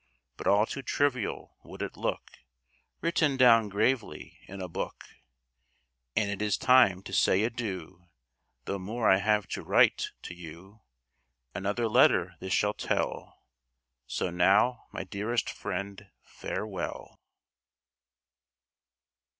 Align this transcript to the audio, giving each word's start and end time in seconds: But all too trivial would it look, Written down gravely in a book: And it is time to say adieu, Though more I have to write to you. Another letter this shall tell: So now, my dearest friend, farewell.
But 0.35 0.47
all 0.47 0.65
too 0.65 0.81
trivial 0.81 1.57
would 1.63 1.83
it 1.83 1.95
look, 1.95 2.31
Written 3.01 3.37
down 3.37 3.69
gravely 3.69 4.39
in 4.47 4.59
a 4.59 4.67
book: 4.67 5.05
And 6.15 6.31
it 6.31 6.41
is 6.41 6.57
time 6.57 7.03
to 7.03 7.13
say 7.13 7.43
adieu, 7.43 8.07
Though 8.65 8.79
more 8.79 9.07
I 9.07 9.17
have 9.17 9.47
to 9.49 9.61
write 9.61 10.09
to 10.23 10.33
you. 10.33 10.81
Another 11.53 11.87
letter 11.87 12.33
this 12.39 12.51
shall 12.51 12.73
tell: 12.73 13.45
So 14.07 14.31
now, 14.31 14.85
my 14.91 15.03
dearest 15.03 15.51
friend, 15.51 16.09
farewell. 16.23 17.21